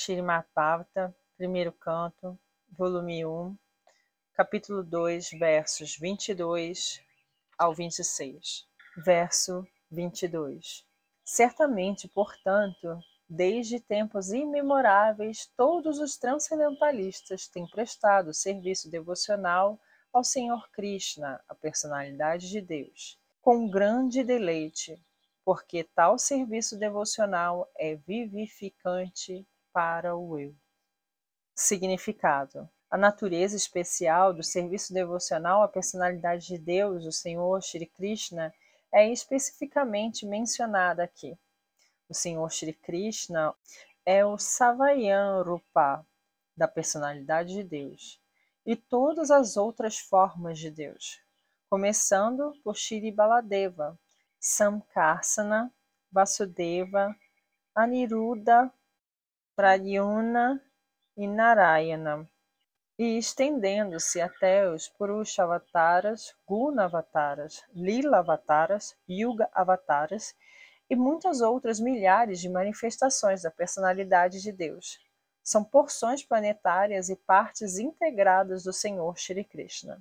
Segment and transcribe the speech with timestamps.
[0.00, 2.38] Shrimad Bhavata, primeiro canto,
[2.70, 3.58] volume 1,
[4.32, 7.02] capítulo 2, versos 22
[7.58, 8.64] ao 26.
[9.04, 10.86] Verso 22.
[11.24, 12.96] Certamente, portanto,
[13.28, 19.80] desde tempos imemoráveis, todos os transcendentalistas têm prestado serviço devocional
[20.12, 24.96] ao Senhor Krishna, a personalidade de Deus, com grande deleite,
[25.44, 30.54] porque tal serviço devocional é vivificante para o eu.
[31.54, 38.54] Significado: a natureza especial do serviço devocional à personalidade de Deus, o Senhor Shri Krishna,
[38.92, 41.38] é especificamente mencionada aqui.
[42.08, 43.54] O Senhor Shri Krishna
[44.06, 46.06] é o Savayan Rupa
[46.56, 48.18] da personalidade de Deus
[48.64, 51.20] e todas as outras formas de Deus,
[51.68, 53.98] começando por Shri Baladeva,
[54.40, 55.70] Samkarsana,
[56.10, 57.14] Vasudeva,
[57.74, 58.72] Aniruddha,
[59.58, 60.62] Pradyumna
[61.16, 62.30] e Narayana,
[62.96, 70.32] e estendendo-se até os Purushavataras, Gunavataras, Lila-avataras, Yuga-avataras
[70.88, 75.00] e muitas outras milhares de manifestações da personalidade de Deus
[75.42, 80.00] são porções planetárias e partes integradas do Senhor Shri Krishna.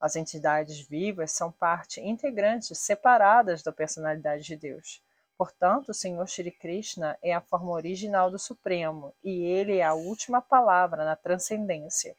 [0.00, 5.02] As entidades vivas são parte integrante separadas da personalidade de Deus.
[5.38, 9.94] Portanto, o Senhor Shri Krishna é a forma original do Supremo e ele é a
[9.94, 12.14] última palavra na transcendência.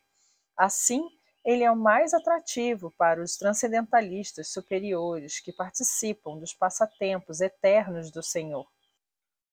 [0.57, 1.07] Assim,
[1.45, 8.23] ele é o mais atrativo para os transcendentalistas superiores que participam dos passatempos eternos do
[8.23, 8.65] Senhor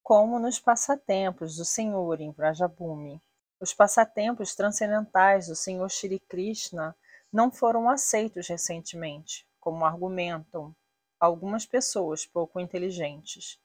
[0.06, 3.20] como nos passatempos do Senhor em Vrajabhumi.
[3.58, 6.94] Os passatempos transcendentais do Senhor Shri Krishna
[7.32, 10.72] não foram aceitos recentemente, como argumentam
[11.18, 13.58] algumas pessoas pouco inteligentes.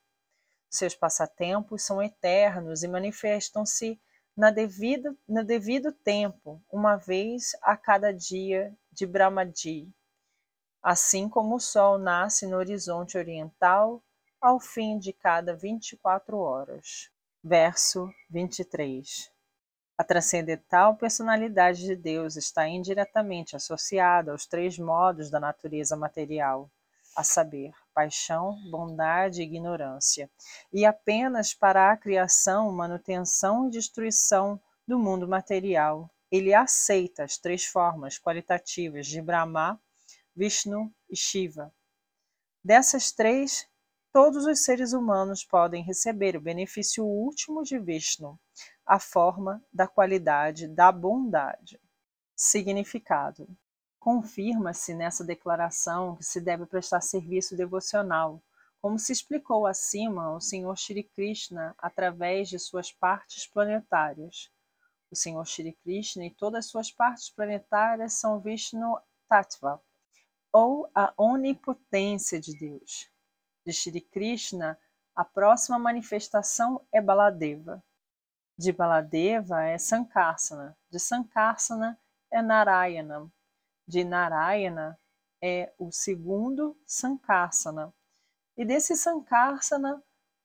[0.69, 3.99] Seus passatempos são eternos e manifestam-se
[4.35, 9.93] na devida, no devido tempo, uma vez a cada dia de Brahmadi,
[10.81, 14.01] assim como o sol nasce no horizonte oriental
[14.39, 17.11] ao fim de cada 24 horas.
[17.43, 19.31] Verso 23.
[19.97, 26.71] A transcendental personalidade de Deus está indiretamente associada aos três modos da natureza material,
[27.15, 30.29] a saber, paixão, bondade e ignorância,
[30.71, 36.09] e apenas para a criação, manutenção e destruição do mundo material.
[36.31, 39.81] Ele aceita as três formas qualitativas de Brahma,
[40.35, 41.73] Vishnu e Shiva.
[42.63, 43.67] Dessas três,
[44.13, 48.39] todos os seres humanos podem receber o benefício último de Vishnu,
[48.85, 51.79] a forma da qualidade da bondade.
[52.35, 53.47] Significado:
[54.01, 58.41] Confirma-se nessa declaração que se deve prestar serviço devocional,
[58.81, 64.51] como se explicou acima o Senhor Shri Krishna através de suas partes planetárias.
[65.11, 69.79] O Senhor Shri Krishna e todas suas partes planetárias são Vishnu Tattva,
[70.51, 73.07] ou a onipotência de Deus
[73.63, 74.79] de Shri Krishna,
[75.15, 77.83] a próxima manifestação é Baladeva.
[78.57, 81.99] De Baladeva é Sankarsana, de Sankarsana
[82.31, 83.31] é Narayana,
[83.87, 84.99] de Narayana
[85.41, 87.93] é o segundo Sankarsana.
[88.57, 90.03] E desse Sankarsana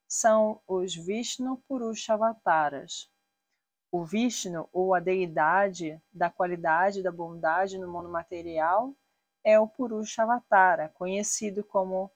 [0.09, 3.11] são os Vishnu Purushavataras.
[3.91, 8.95] O Vishnu, ou a deidade da qualidade da bondade no mundo material,
[9.45, 12.11] é o Purushavatara, conhecido como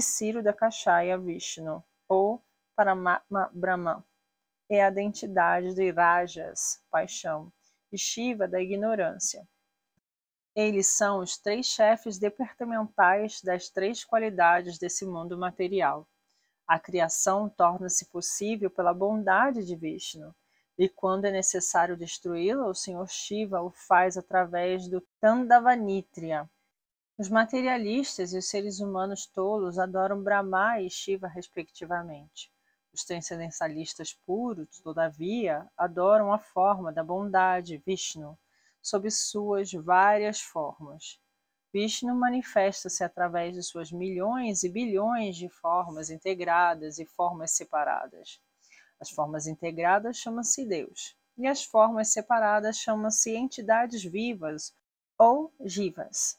[0.00, 2.44] Ciro da Kashaya Vishnu, ou
[2.76, 4.04] Paramatma Brahman,
[4.68, 7.52] é a identidade de Rajas, paixão,
[7.90, 9.46] e Shiva, da ignorância.
[10.54, 16.08] Eles são os três chefes departamentais das três qualidades desse mundo material.
[16.66, 20.34] A criação torna-se possível pela bondade de Vishnu,
[20.78, 26.48] e quando é necessário destruí-la, o Senhor Shiva o faz através do Tandavanitria,
[27.20, 32.50] os materialistas e os seres humanos tolos adoram Brahma e Shiva, respectivamente.
[32.94, 38.38] Os transcendentalistas puros, todavia, adoram a forma da bondade, Vishnu,
[38.82, 41.20] sob suas várias formas.
[41.72, 48.40] Vishnu manifesta-se através de suas milhões e bilhões de formas integradas e formas separadas.
[48.98, 54.74] As formas integradas chamam-se Deus, e as formas separadas chamam-se entidades vivas
[55.16, 56.38] ou jivas.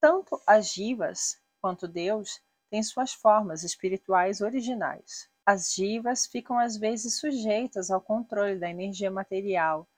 [0.00, 2.40] Tanto as jivas quanto Deus
[2.70, 5.28] têm suas formas espirituais originais.
[5.46, 9.88] As jivas ficam às vezes sujeitas ao controle da energia material,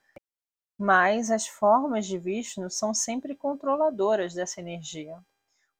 [0.77, 5.17] mas as formas de Vishnu são sempre controladoras dessa energia.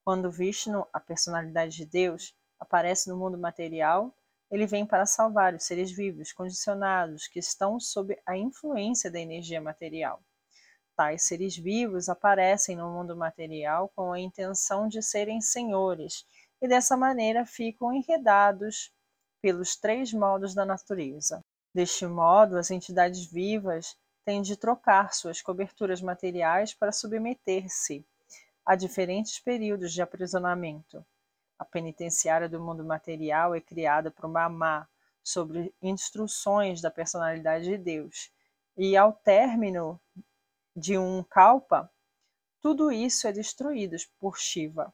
[0.03, 4.13] Quando Vishnu, a personalidade de Deus, aparece no mundo material,
[4.51, 9.59] ele vem para salvar os seres vivos condicionados que estão sob a influência da energia
[9.59, 10.21] material.
[10.95, 16.23] Tais seres vivos aparecem no mundo material com a intenção de serem senhores
[16.61, 18.93] e dessa maneira ficam enredados
[19.41, 21.43] pelos três modos da natureza.
[21.73, 28.05] Deste modo, as entidades vivas têm de trocar suas coberturas materiais para submeter-se
[28.65, 31.05] a diferentes períodos de aprisionamento.
[31.59, 34.87] A penitenciária do mundo material é criada por Mamá,
[35.23, 38.31] sobre instruções da personalidade de Deus,
[38.75, 39.99] e ao término
[40.75, 41.89] de um kalpa,
[42.61, 44.93] tudo isso é destruído por Shiva.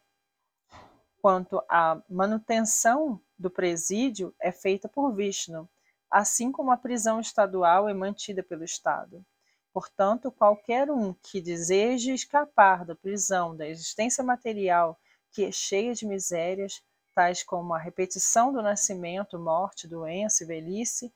[1.22, 5.68] Quanto à manutenção do presídio, é feita por Vishnu,
[6.10, 9.26] assim como a prisão estadual é mantida pelo Estado.
[9.72, 15.00] Portanto, qualquer um que deseje escapar da prisão da existência material
[15.32, 16.82] que é cheia de misérias,
[17.14, 21.14] tais como a repetição do nascimento, morte, doença e velhice,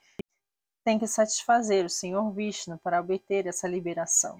[0.83, 4.37] tem que satisfazer o Senhor Vishnu para obter essa liberação.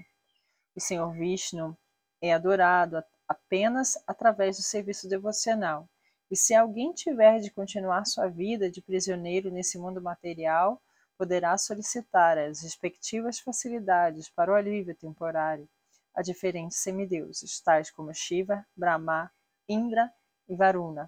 [0.76, 1.78] O Senhor Vishnu
[2.22, 5.88] é adorado apenas através do serviço devocional.
[6.34, 10.82] E se alguém tiver de continuar sua vida de prisioneiro nesse mundo material,
[11.16, 15.70] poderá solicitar as respectivas facilidades para o alívio temporário
[16.12, 19.32] a diferentes semideuses, tais como Shiva, Brahma,
[19.70, 20.12] Indra
[20.50, 21.08] e Varuna.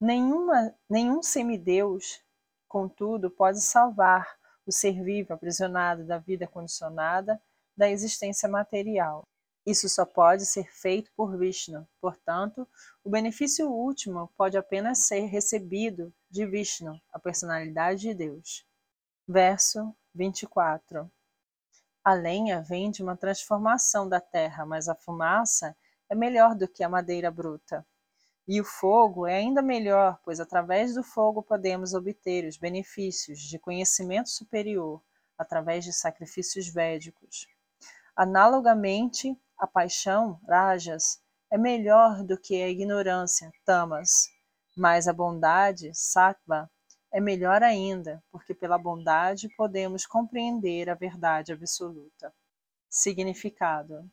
[0.00, 2.24] Nenhuma, nenhum semideus,
[2.66, 7.38] contudo, pode salvar o ser vivo aprisionado da vida condicionada
[7.76, 9.28] da existência material.
[9.66, 11.86] Isso só pode ser feito por Vishnu.
[12.00, 12.66] Portanto,
[13.04, 18.66] o benefício último pode apenas ser recebido de Vishnu, a personalidade de Deus.
[19.28, 21.10] Verso 24.
[22.02, 25.76] A lenha vem de uma transformação da terra, mas a fumaça
[26.08, 27.86] é melhor do que a madeira bruta.
[28.48, 33.58] E o fogo é ainda melhor, pois através do fogo podemos obter os benefícios de
[33.58, 35.00] conhecimento superior
[35.38, 37.46] através de sacrifícios védicos.
[38.16, 41.20] Analogamente, a paixão, rajas,
[41.50, 44.30] é melhor do que a ignorância, tamas,
[44.74, 46.70] mas a bondade, sattva,
[47.12, 52.32] é melhor ainda, porque pela bondade podemos compreender a verdade absoluta.
[52.88, 54.10] Significado: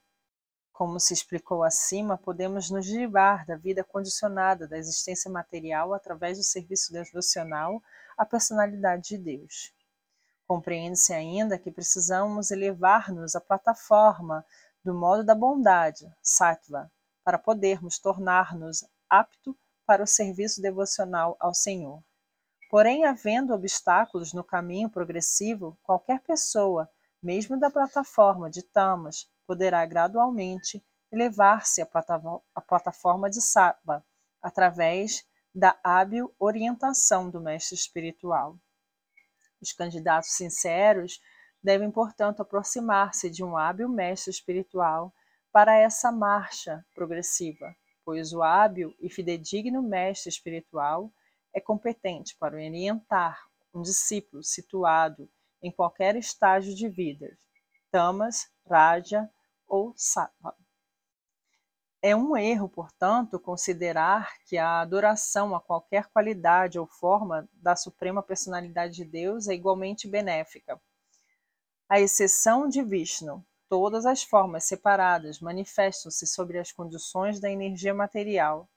[0.74, 6.44] como se explicou acima, podemos nos livrar da vida condicionada da existência material através do
[6.44, 7.82] serviço devocional
[8.18, 9.74] à personalidade de Deus.
[10.48, 14.46] Compreende-se ainda que precisamos elevar-nos à plataforma
[14.88, 16.90] do modo da bondade, sattva,
[17.22, 19.54] para podermos tornar-nos apto
[19.86, 22.02] para o serviço devocional ao Senhor.
[22.70, 26.90] Porém, havendo obstáculos no caminho progressivo, qualquer pessoa,
[27.22, 30.82] mesmo da plataforma de tamas, poderá gradualmente
[31.12, 34.06] elevar-se à plataforma de Sattva,
[34.42, 38.58] através da hábil orientação do mestre espiritual.
[39.62, 41.20] Os candidatos sinceros
[41.64, 45.14] devem, portanto, aproximar-se de um hábil mestre espiritual
[45.52, 47.76] para essa marcha progressiva,
[48.06, 51.12] pois o hábil e fidedigno mestre espiritual
[51.54, 53.40] é competente para orientar
[53.74, 55.30] um discípulo situado
[55.62, 57.36] em qualquer estágio de vida,
[57.92, 59.30] tamas, raja
[59.68, 60.56] ou sattva.
[62.02, 68.22] É um erro, portanto, considerar que a adoração a qualquer qualidade ou forma da suprema
[68.22, 70.80] personalidade de Deus é igualmente benéfica.
[71.90, 78.68] À exceção de Vishnu, todas as formas separadas manifestam-se sobre as condições da energia material.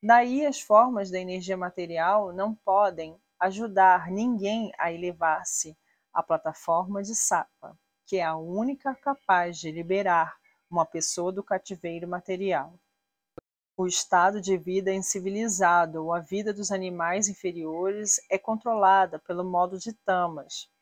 [0.00, 5.76] Daí, as formas da energia material não podem ajudar ninguém a elevar-se
[6.12, 7.76] à plataforma de Sattva,
[8.06, 10.36] que é a única capaz de liberar
[10.70, 12.78] uma pessoa do cativeiro material.
[13.76, 19.76] O estado de vida incivilizado ou a vida dos animais inferiores é controlada pelo modo
[19.76, 20.72] de tamas.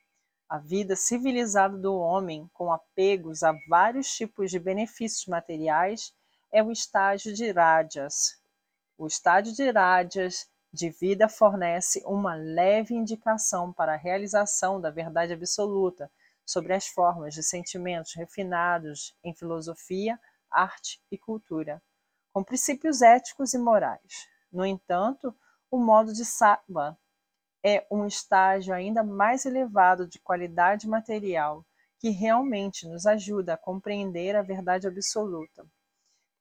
[0.52, 6.14] A vida civilizada do homem, com apegos a vários tipos de benefícios materiais,
[6.52, 8.38] é o estágio de Rajas.
[8.98, 15.32] O estágio de Rajas de vida fornece uma leve indicação para a realização da verdade
[15.32, 16.12] absoluta
[16.44, 21.82] sobre as formas de sentimentos refinados em filosofia, arte e cultura,
[22.30, 24.28] com princípios éticos e morais.
[24.52, 25.34] No entanto,
[25.70, 26.98] o modo de sattva
[27.64, 31.64] é um estágio ainda mais elevado de qualidade material
[31.98, 35.64] que realmente nos ajuda a compreender a verdade absoluta.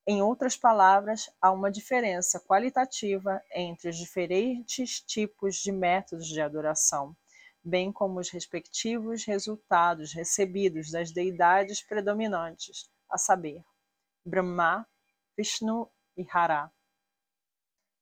[0.06, 7.16] Em outras palavras, há uma diferença qualitativa entre os diferentes tipos de métodos de adoração
[7.64, 13.62] bem como os respectivos resultados recebidos das deidades predominantes, a saber,
[14.24, 14.86] Brahma,
[15.36, 16.70] Vishnu e Hara.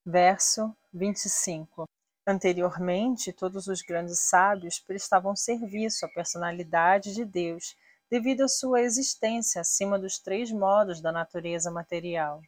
[0.05, 1.85] Verso 25.
[2.27, 7.77] Anteriormente, todos os grandes sábios prestavam serviço à personalidade de Deus
[8.11, 12.43] devido à sua existência acima dos três modos da natureza material.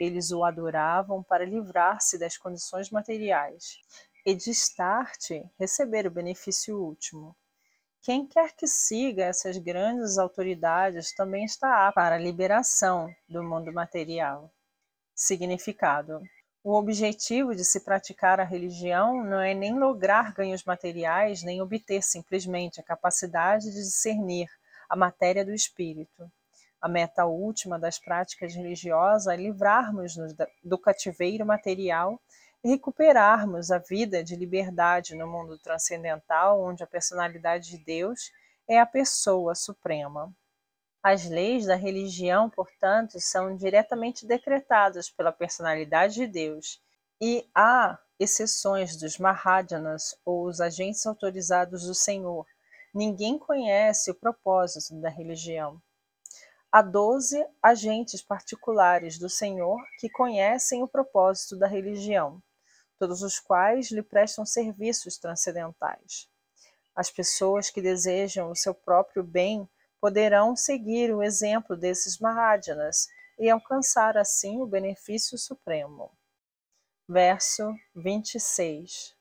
[0.00, 3.78] Eles o adoravam para livrar-se das condições materiais
[4.24, 7.36] e de start receber o benefício último.
[8.00, 13.72] Quem quer que siga essas grandes autoridades também está apto para a liberação do mundo
[13.72, 14.50] material.
[15.14, 16.22] Significado:
[16.68, 22.02] O objetivo de se praticar a religião não é nem lograr ganhos materiais, nem obter
[22.02, 24.50] simplesmente a capacidade de discernir
[24.86, 26.30] a matéria do espírito.
[26.78, 32.20] A meta última das práticas religiosas é livrarmos-nos do cativeiro material
[32.62, 38.30] e recuperarmos a vida de liberdade no mundo transcendental, onde a personalidade de Deus
[38.68, 40.30] é a pessoa suprema.
[41.02, 46.82] As leis da religião, portanto, são diretamente decretadas pela personalidade de Deus,
[47.20, 52.46] e há exceções dos Mahadjanas ou os agentes autorizados do Senhor,
[52.92, 55.80] Ninguém conhece o propósito da religião.
[56.72, 62.42] Há doze agentes particulares do Senhor que conhecem o propósito da religião,
[62.98, 66.28] todos os quais lhe prestam serviços transcendentais.
[66.94, 69.68] As pessoas que desejam o seu próprio bem
[70.00, 76.10] poderão seguir o exemplo desses Mahadjanas e alcançar assim o benefício supremo.
[77.08, 79.16] Verso 26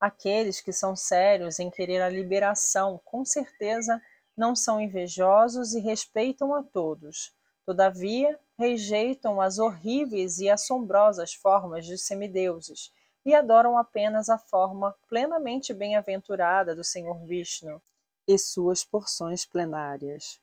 [0.00, 4.00] Aqueles que são sérios em querer a liberação, com certeza,
[4.36, 7.34] não são invejosos e respeitam a todos.
[7.64, 12.92] Todavia, rejeitam as horríveis e assombrosas formas de semideuses
[13.24, 17.82] e adoram apenas a forma plenamente bem-aventurada do Senhor Vishnu
[18.28, 20.38] e suas porções plenárias.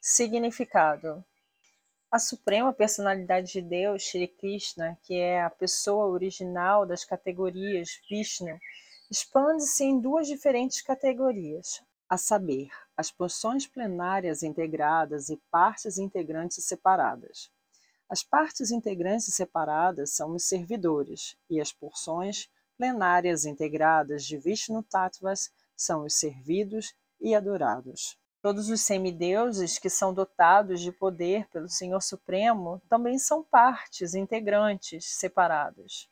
[0.00, 1.22] Significado:
[2.10, 8.58] a suprema personalidade de Deus, Shri Krishna, que é a pessoa original das categorias Vishnu,
[9.10, 17.50] expande-se em duas diferentes categorias, a saber, as porções plenárias integradas e partes integrantes separadas.
[18.08, 22.48] As partes integrantes separadas são os servidores e as porções
[22.78, 28.18] plenárias integradas de Vishnu Tattvas são os servidos e adorados.
[28.42, 35.04] Todos os semideuses que são dotados de poder pelo Senhor Supremo também são partes integrantes
[35.04, 36.08] separadas.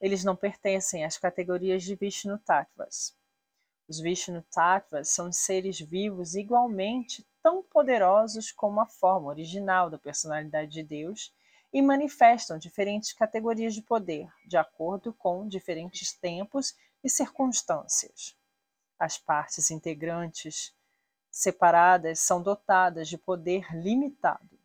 [0.00, 3.16] Eles não pertencem às categorias de Vishnu Tattvas.
[3.88, 10.70] Os Vishnu Tattvas são seres vivos igualmente tão poderosos como a forma original da personalidade
[10.70, 11.34] de Deus
[11.72, 18.37] e manifestam diferentes categorias de poder, de acordo com diferentes tempos e circunstâncias.
[18.98, 20.74] As partes integrantes
[21.30, 24.58] separadas são dotadas de poder limitado.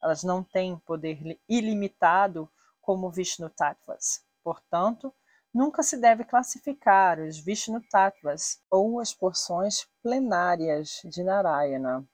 [0.00, 2.48] Elas não têm poder ilimitado
[2.80, 4.24] como Vishnu Tattvas.
[4.42, 5.12] Portanto,
[5.52, 12.06] nunca se deve classificar os Vishnu Tattvas ou as porções plenárias de Narayana,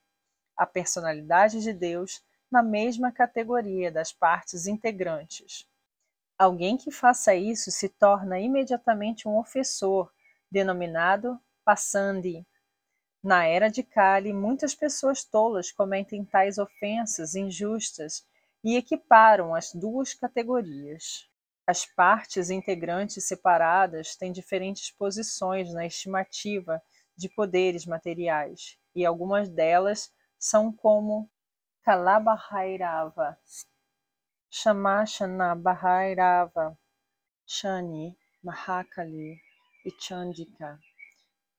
[0.57, 5.69] a personalidade de Deus, na mesma categoria das partes integrantes.
[6.39, 10.11] Alguém que faça isso se torna imediatamente um ofensor,
[10.51, 12.47] denominado Passandi,
[13.23, 18.27] na era de Kali, muitas pessoas tolas cometem tais ofensas injustas
[18.65, 21.29] e equiparam as duas categorias.
[21.67, 26.81] As partes integrantes separadas têm diferentes posições na estimativa
[27.15, 31.31] de poderes materiais, e algumas delas são como
[31.83, 33.39] Kalabhairava,
[34.49, 36.79] Shamashana Bhairava,
[37.47, 39.39] Shani, Mahakali
[39.85, 40.81] e Chandika.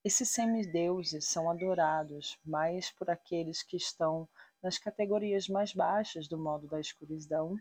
[0.02, 4.30] Esses semideuses são adorados mais por aqueles que estão
[4.64, 7.54] nas categorias mais baixas do modo da escuridão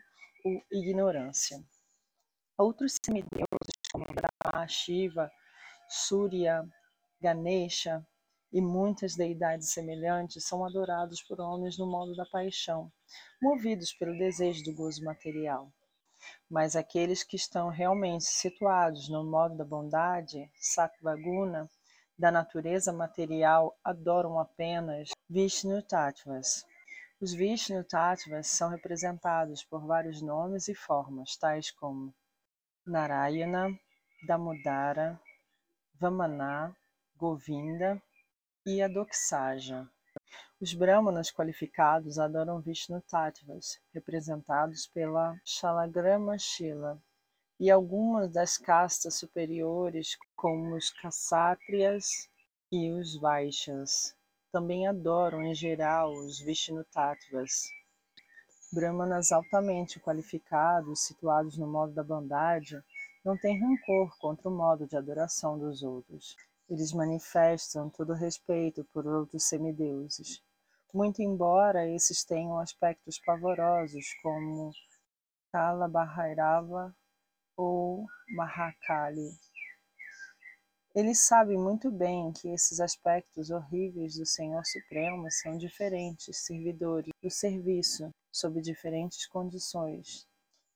[0.45, 1.61] ou ignorância.
[2.57, 3.49] Outros semideuses,
[3.90, 5.28] como Brahma, Shiva,
[5.88, 6.64] Surya,
[7.21, 8.07] Ganesha
[8.52, 12.92] e muitas deidades semelhantes, são adorados por homens no modo da paixão,
[13.42, 15.73] movidos pelo desejo do gozo material.
[16.49, 21.68] Mas aqueles que estão realmente situados no modo da bondade, Satvaguna,
[22.18, 26.66] da natureza material adoram apenas Vishnu Tattvas.
[27.20, 32.12] Os Vishnu Tattvas são representados por vários nomes e formas, tais como
[32.84, 33.68] Narayana,
[34.26, 35.20] Damodara,
[35.94, 36.76] Vamana,
[37.16, 38.02] Govinda
[38.66, 39.88] e Adoksaja.
[40.60, 47.00] Os Brahmanas qualificados adoram Vishnu Tattvas, representados pela Shalagrama Shila,
[47.60, 52.30] e algumas das castas superiores, como os Kshatriyas
[52.71, 54.14] e os Vaishyas,
[54.52, 57.68] também adoram em geral os Vishnu-tattvas.
[58.73, 62.80] Brahmanas altamente qualificados, situados no modo da bondade,
[63.25, 66.37] não têm rancor contra o modo de adoração dos outros.
[66.71, 70.40] Eles manifestam todo respeito por outros semideuses,
[70.95, 74.71] muito embora esses tenham aspectos pavorosos como
[75.50, 76.95] Kala Bhairava
[77.57, 79.30] ou Mahakali.
[80.99, 87.31] Eles sabem muito bem que esses aspectos horríveis do Senhor Supremo são diferentes servidores do
[87.31, 90.26] serviço, sob diferentes condições.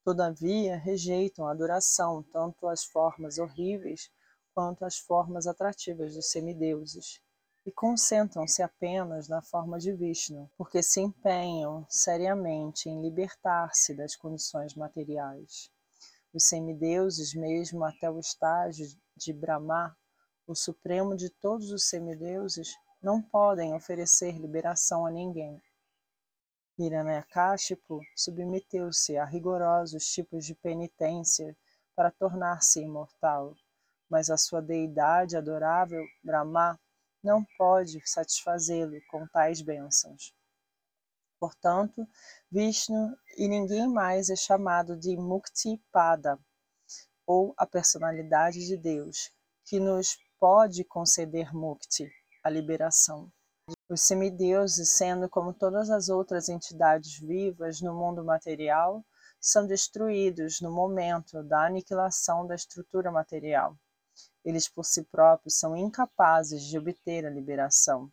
[0.04, 4.12] Todavia, rejeitam a adoração, tanto as formas horríveis
[4.54, 7.20] quanto as formas atrativas dos semideuses,
[7.66, 14.76] e concentram-se apenas na forma de Vishnu, porque se empenham seriamente em libertar-se das condições
[14.76, 15.68] materiais.
[16.32, 18.86] Os semideuses, mesmo até o estágio
[19.16, 19.96] de Brahma,
[20.46, 25.60] o supremo de todos os semideuses, não podem oferecer liberação a ninguém.
[26.78, 31.56] Hiranyakashipu submeteu-se a rigorosos tipos de penitência
[31.94, 33.54] para tornar-se imortal,
[34.08, 36.78] mas a sua deidade adorável, Brahma,
[37.22, 40.34] não pode satisfazê-lo com tais bênçãos.
[41.38, 42.06] Portanto,
[42.50, 46.38] Vishnu e ninguém mais é chamado de Mukti Pada,
[47.26, 49.30] ou a personalidade de Deus,
[49.64, 52.10] que nos pode conceder Mukti,
[52.42, 53.30] a liberação.
[53.88, 59.04] Os semideuses, sendo como todas as outras entidades vivas no mundo material,
[59.40, 63.78] são destruídos no momento da aniquilação da estrutura material.
[64.44, 68.10] Eles por si próprios são incapazes de obter a liberação.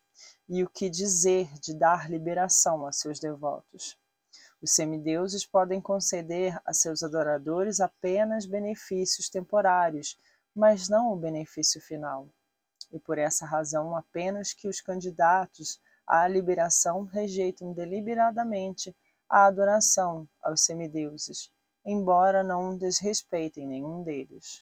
[0.48, 3.98] E o que dizer de dar liberação a seus devotos?
[4.62, 10.15] Os semideuses podem conceder a seus adoradores apenas benefícios temporários,
[10.56, 12.29] mas não o benefício final
[12.91, 18.96] e por essa razão apenas que os candidatos à liberação rejeitam deliberadamente
[19.29, 21.51] a adoração aos semideuses,
[21.86, 24.58] embora não desrespeitem nenhum deles.